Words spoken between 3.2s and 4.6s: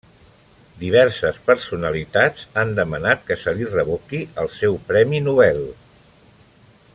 que se li revoqui el